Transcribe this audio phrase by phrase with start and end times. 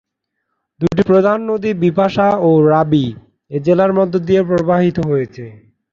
[0.79, 3.05] দু'টি প্রধান নদী বিপাশা এবং রাবি
[3.51, 5.45] এ জেলার মধ্য দিয়ে প্রবাহিত হয়েছে।